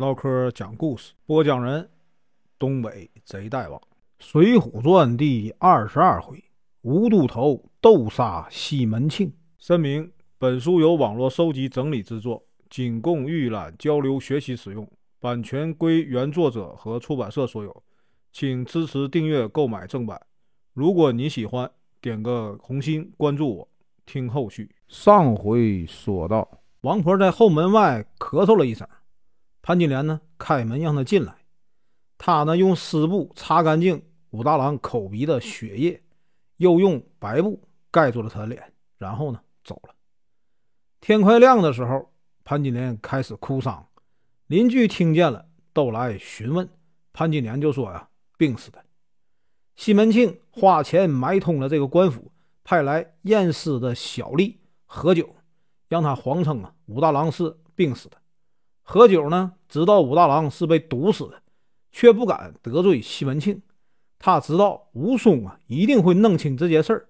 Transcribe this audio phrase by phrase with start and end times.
[0.00, 1.86] 唠嗑讲故事，播讲人：
[2.58, 3.78] 东北贼大王，
[4.18, 6.42] 《水浒传》第二十二回：
[6.80, 9.30] 吴都头斗杀西门庆。
[9.58, 14.90] 声明：本书由网络收集整理制作，仅供预览、交流、学习使用，
[15.20, 17.82] 版权归原作者和出版社所有，
[18.32, 20.18] 请支持订阅、购买正版。
[20.72, 21.70] 如果你喜欢，
[22.00, 23.68] 点个红心，关注我，
[24.06, 24.74] 听后续。
[24.88, 28.88] 上回说到，王婆在后门外咳嗽了一声。
[29.62, 31.34] 潘金莲呢，开门让他进来。
[32.18, 36.02] 他呢，用湿布擦干净武大郎口鼻的血液，
[36.58, 37.60] 又用白布
[37.90, 39.94] 盖住了他的脸，然后呢，走了。
[41.00, 42.12] 天快亮的时候，
[42.44, 43.86] 潘金莲开始哭丧。
[44.46, 46.68] 邻居听见了，都来询问。
[47.12, 48.84] 潘金莲就说：“呀，病死的。”
[49.76, 52.30] 西门庆花钱买通了这个官府，
[52.64, 55.34] 派来验尸的小吏何九，
[55.88, 58.19] 让他谎称啊，武大郎是病死的。
[58.92, 59.52] 何九呢？
[59.68, 61.40] 知道武大郎是被毒死的，
[61.92, 63.62] 却不敢得罪西门庆。
[64.18, 67.08] 他知道武松啊一定会弄清这件事儿，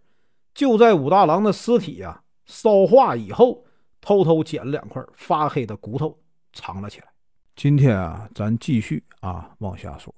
[0.52, 3.64] 就在武大郎的尸体呀烧化以后，
[4.02, 6.18] 偷偷捡了两块发黑的骨头
[6.52, 7.06] 藏了起来。
[7.56, 10.14] 今天啊，咱继续啊往下说。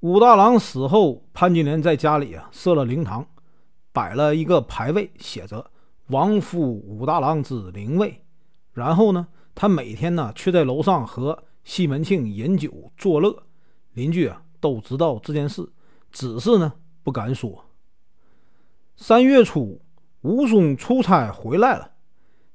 [0.00, 3.26] 武大郎死后，潘金莲在家里啊设了灵堂，
[3.92, 5.70] 摆了一个牌位，写着
[6.08, 8.24] “亡夫武大郎之灵位”。
[8.72, 9.28] 然后呢？
[9.54, 13.44] 他每天呢，却在楼上和西门庆饮酒作乐，
[13.92, 15.72] 邻居啊都知道这件事，
[16.10, 16.72] 只是呢
[17.04, 17.64] 不敢说。
[18.96, 19.80] 三月初，
[20.22, 21.92] 武松出差回来了，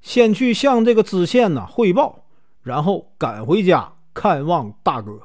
[0.01, 2.25] 先去向这个知县呢汇报，
[2.61, 5.21] 然后赶回家看望大哥。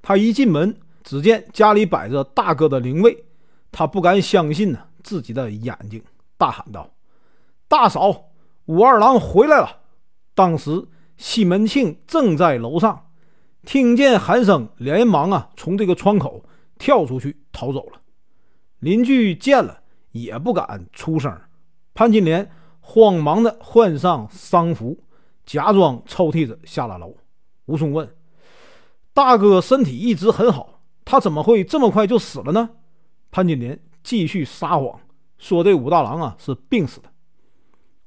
[0.00, 3.26] 他一进门，只见家里摆着大哥的灵位，
[3.70, 6.02] 他不敢相信呢自己的眼睛，
[6.38, 6.90] 大喊道
[7.68, 8.30] ：“大嫂，
[8.64, 9.82] 武二郎回来了！”
[10.34, 10.88] 当时。
[11.16, 13.10] 西门庆正在楼上，
[13.64, 16.44] 听见喊声，连忙啊从这个窗口
[16.78, 18.00] 跳出去逃走了。
[18.80, 19.80] 邻居见了
[20.12, 21.40] 也不敢出声。
[21.94, 24.98] 潘金莲慌忙的换上丧服，
[25.46, 27.16] 假装抽屉着下了楼。
[27.66, 28.14] 武松问
[29.14, 32.70] ：“大哥身体一直很好，他怎么会这么快就死了呢？”
[33.30, 35.00] 潘金莲继续撒谎，
[35.38, 37.08] 说这武大郎啊是病死的。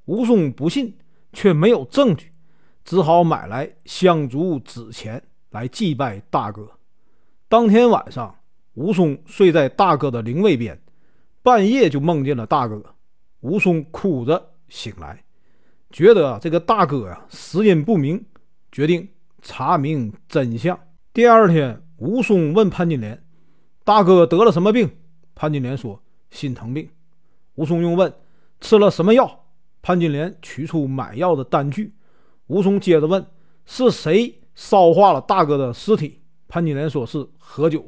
[0.05, 0.95] 武松不信，
[1.33, 2.31] 却没有证据。
[2.87, 6.71] 只好买来香烛纸钱来祭拜大哥。
[7.49, 8.33] 当天晚上，
[8.75, 10.81] 武松睡在大哥的灵位边，
[11.43, 12.81] 半夜就梦见了大哥。
[13.41, 15.21] 武松哭着醒来，
[15.89, 18.23] 觉得这个大哥呀死因不明，
[18.71, 19.05] 决定
[19.41, 20.79] 查明真相。
[21.11, 23.21] 第二天，武松问潘金莲
[23.83, 24.89] ：“大哥得了什么病？”
[25.35, 26.89] 潘金莲说：“心疼病。”
[27.55, 28.13] 武松又问
[28.61, 29.43] ：“吃了什么药？”
[29.83, 31.93] 潘金莲取出买药的单据。
[32.47, 33.25] 武松接着问
[33.65, 37.85] ：“是谁烧化了大哥的尸体？”潘金莲说是何九。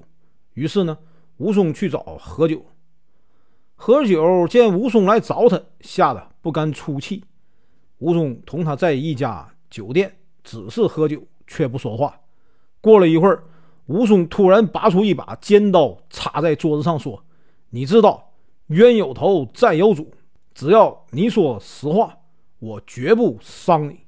[0.53, 0.97] 于是呢，
[1.37, 2.65] 武松去找何九。
[3.75, 7.23] 何九见武松来找他，吓得不敢出气。
[7.99, 12.19] 武松同他在一家酒店，只是喝酒，却不说话。
[12.81, 13.43] 过了一会儿，
[13.85, 17.23] 武松突然拔出一把尖刀，插在桌子上说
[17.71, 18.33] ：“你知道
[18.67, 20.13] 冤有头，债有主，
[20.53, 22.17] 只要你说实话，
[22.59, 24.01] 我绝不伤你。”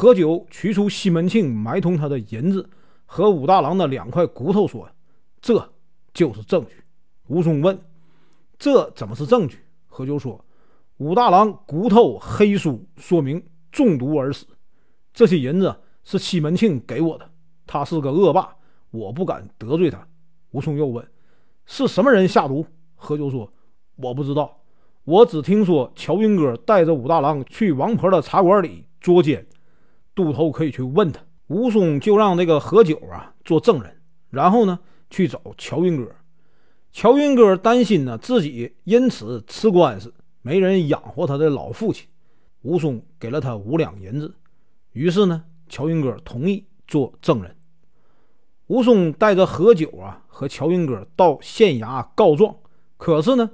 [0.00, 2.70] 何九取出西门庆埋通他的银子
[3.04, 4.88] 和武大郎的两块骨头，说
[5.42, 5.72] ：“这
[6.14, 6.84] 就是证据。”
[7.26, 7.76] 吴松问
[8.60, 10.44] ：“这怎么是证据？”何九说
[10.98, 14.46] ：“武大郎骨头黑书说明中毒而死。
[15.12, 17.28] 这些银子是西门庆给我的，
[17.66, 18.54] 他是个恶霸，
[18.92, 20.06] 我不敢得罪他。”
[20.52, 21.04] 吴松又问
[21.66, 23.52] ：“是什么人下毒？”何九说
[23.98, 24.60] ：“我不知道，
[25.02, 29.44] 我只听说乔云哥带着武大郎去王婆的茶馆里捉奸。”
[30.18, 33.96] 杜头可以去问他，武松就让那个何九啊做证人，
[34.30, 34.80] 然后呢
[35.10, 36.12] 去找乔云哥。
[36.90, 40.12] 乔云哥担心呢自己因此吃官司，
[40.42, 42.08] 没人养活他的老父亲。
[42.62, 44.34] 武松给了他五两银子，
[44.90, 47.54] 于是呢乔云哥同意做证人。
[48.66, 52.56] 武松带着何九啊和乔云哥到县衙告状，
[52.96, 53.48] 可是呢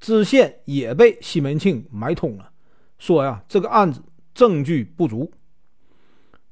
[0.00, 2.48] 知县也被西门庆买通了，
[2.98, 4.00] 说呀这个案子
[4.32, 5.30] 证据不足。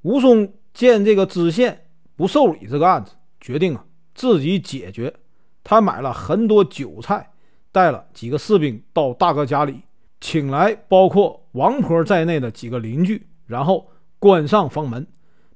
[0.04, 5.14] 武松见这个知县不受理这个案子，决定啊自己解决。
[5.62, 7.32] 他买了很多酒菜，
[7.72, 9.80] 带了几个士兵到大哥家里，
[10.20, 15.06] 请来包括王婆在内的几个邻居，然后关上房门，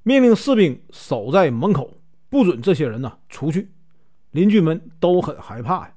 [0.02, 3.70] 命令士兵守在门口，不准这些人呢出去。
[4.30, 5.94] 邻居们都很害怕呀。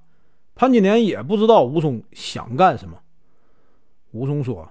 [0.56, 3.00] 潘金莲也不知道武松想干什么。
[4.12, 4.70] 武松说：“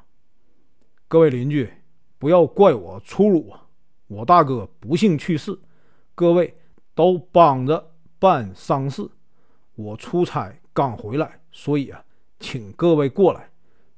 [1.09, 1.73] 各位邻居，
[2.19, 3.69] 不要怪我粗鲁啊。”
[4.11, 5.57] 我大哥不幸去世，
[6.17, 6.53] 各位
[6.97, 9.09] 都帮着办丧事。
[9.77, 12.03] 我出差刚回来，所以啊，
[12.41, 13.49] 请各位过来，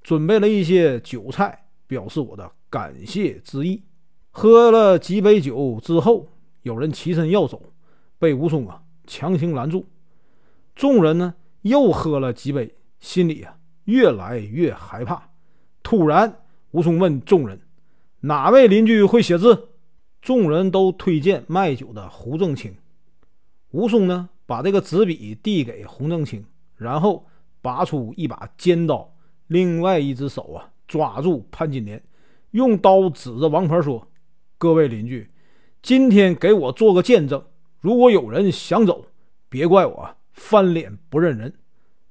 [0.02, 3.82] 准备了一些酒菜，表示我的感谢之意。
[4.30, 6.28] 喝了几杯酒之后，
[6.60, 7.72] 有人起身要走，
[8.18, 9.86] 被吴松啊强行拦住。
[10.76, 15.30] 众人呢又喝了几杯，心里啊越来越害怕。
[15.82, 16.42] 突然，
[16.72, 17.58] 吴松问众人
[18.20, 19.68] ：“哪位邻居会写字？”
[20.22, 22.74] 众人都推荐卖酒的胡正清。
[23.72, 26.44] 吴松呢，把这个纸笔递给胡正清，
[26.76, 27.26] 然后
[27.60, 29.12] 拔出一把尖刀，
[29.48, 32.00] 另外一只手啊抓住潘金莲，
[32.52, 34.06] 用刀指着王婆说
[34.58, 35.28] ：“各位邻居，
[35.82, 37.44] 今天给我做个见证，
[37.80, 39.06] 如果有人想走，
[39.48, 41.52] 别怪我翻脸不认人。”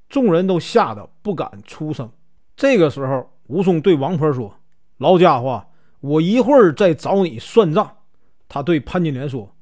[0.10, 2.12] 众人都吓得不敢出声。
[2.58, 4.58] 这个时候，吴松对王婆说
[5.00, 5.68] ：“老家伙，
[6.02, 8.00] 我一会儿再找你算账。”
[8.54, 9.56] 他对潘金莲说：“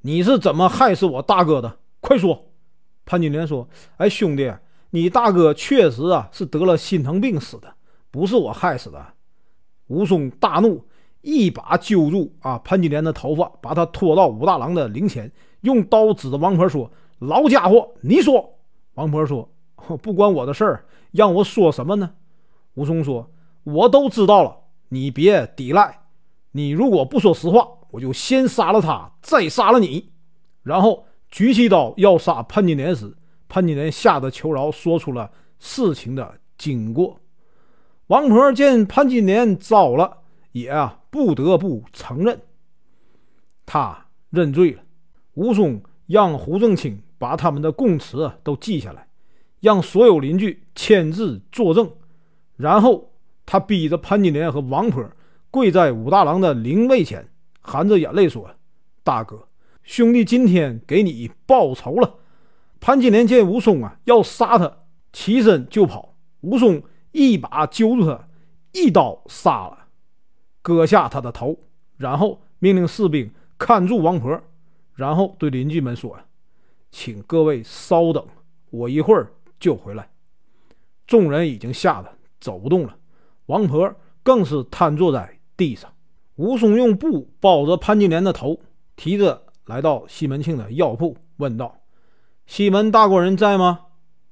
[0.00, 1.76] 你是怎么害死我大哥的？
[2.00, 2.46] 快说！”
[3.04, 4.50] 潘金莲说：“哎，兄弟，
[4.92, 7.74] 你大哥确实啊是得了心疼病死的，
[8.10, 9.08] 不是我害死的。”
[9.88, 10.82] 武松大怒，
[11.20, 16.90] 一把揪住啊潘金莲的头发，把他拖到武大郎的灵前，用刀指着王婆说
[17.20, 18.54] ：“老家伙，你说！”
[18.96, 19.46] 王婆说
[20.00, 22.12] ：“不关我的事儿，让我说什么呢？”
[22.72, 23.30] 武松说
[23.64, 24.56] ：“我都知道了，
[24.88, 26.04] 你别抵赖。
[26.52, 30.10] 你如果不说实话。”我就先杀了他，再杀了你。
[30.62, 33.16] 然后举起刀要杀潘金莲时，
[33.48, 37.20] 潘金莲吓得求饶，说出了事情的经过。
[38.08, 40.18] 王婆见潘金莲招了，
[40.52, 42.40] 也啊不得不承认，
[43.64, 44.82] 他认罪了。
[45.34, 49.08] 吴松让胡正清把他们的供词都记下来，
[49.60, 51.90] 让所有邻居签字作证。
[52.56, 53.12] 然后
[53.46, 55.08] 他逼着潘金莲和王婆
[55.50, 57.29] 跪在武大郎的灵位前。
[57.70, 58.50] 含着眼泪说
[59.04, 59.46] ：“大哥，
[59.84, 62.16] 兄弟今天给你报仇了。”
[62.80, 64.78] 潘金莲见吴松啊要杀他，
[65.12, 66.16] 起身就跑。
[66.40, 66.82] 吴松
[67.12, 68.28] 一把揪住他，
[68.72, 69.86] 一刀杀了，
[70.62, 71.56] 割下他的头，
[71.96, 74.42] 然后命令士兵看住王婆，
[74.96, 76.18] 然后对邻居们说
[76.90, 78.26] ：“请各位稍等，
[78.70, 80.10] 我一会儿就回来。”
[81.06, 82.96] 众人已经吓得走不动了，
[83.46, 83.94] 王婆
[84.24, 85.92] 更是瘫坐在地上。
[86.40, 88.58] 吴松用布包着潘金莲的头，
[88.96, 91.82] 提着来到西门庆的药铺，问道
[92.48, 93.80] ：“西门大官人在吗？”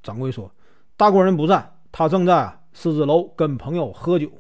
[0.03, 0.51] 掌柜说
[0.97, 4.31] ：“大官人不在，他正在狮子楼跟朋友喝酒。”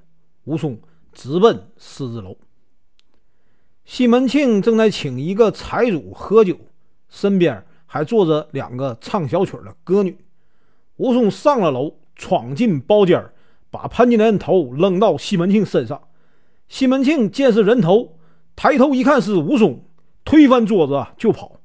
[0.44, 0.80] 吴松
[1.12, 2.38] 直奔狮子楼。
[3.84, 6.56] 西门庆正在请一个财主喝酒，
[7.10, 10.16] 身边还坐着两个唱小曲的歌女。
[10.96, 13.22] 吴松上了楼，闯进包间，
[13.70, 16.07] 把潘金莲的头扔到西门庆身上。
[16.68, 18.18] 西门庆见是人头，
[18.54, 19.82] 抬头一看是武松，
[20.24, 21.60] 推翻桌子就跑。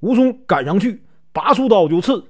[0.00, 1.02] 武松赶上去，
[1.32, 2.24] 拔出刀就刺。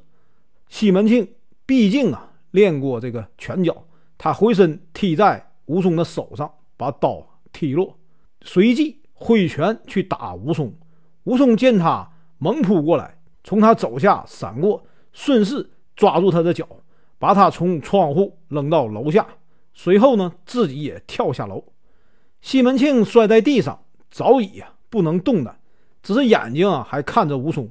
[0.69, 1.29] 西门庆
[1.67, 3.85] 毕竟啊练过这个拳脚，
[4.17, 7.99] 他回身踢在武松的手上，把刀踢落，
[8.43, 10.73] 随即挥拳去打武松。
[11.25, 12.09] 武松见他
[12.39, 16.69] 猛扑过来，从他肘下闪过，顺势抓住他的脚，
[17.19, 19.27] 把他从窗户扔到楼下，
[19.73, 21.65] 随后呢自己也跳下楼。
[22.43, 25.59] 西门庆摔在地上，早已呀不能动弹，
[26.03, 27.71] 只是眼睛啊还看着武松。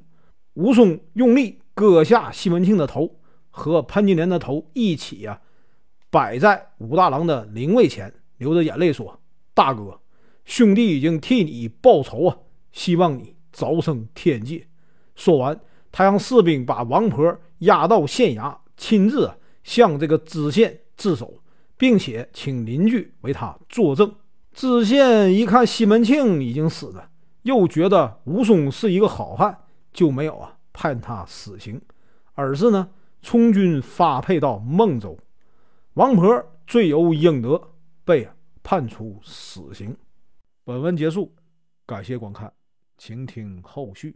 [0.53, 3.17] 武松用力割下西门庆的头，
[3.49, 5.39] 和潘金莲的头一起呀
[6.09, 9.19] 摆在武大郎的灵位前，流着眼泪说
[9.53, 9.99] ：“大哥，
[10.45, 12.37] 兄弟已经替你报仇啊，
[12.71, 14.65] 希望你早生天界。”
[15.15, 15.59] 说完，
[15.91, 19.29] 他让士兵把王婆押到县衙，亲自
[19.63, 21.41] 向这个知县自首，
[21.77, 24.15] 并且请邻居为他作证。
[24.53, 27.09] 知县一看西门庆已经死了，
[27.43, 29.57] 又觉得武松是一个好汉，
[29.93, 31.81] 就没有啊判他死刑，
[32.33, 32.89] 而是呢
[33.21, 35.17] 充军发配到孟州。
[35.93, 37.69] 王婆罪有应得，
[38.03, 38.29] 被
[38.61, 39.95] 判处死刑。
[40.63, 41.33] 本文结束，
[41.85, 42.51] 感谢观看，
[42.97, 44.15] 请听后续。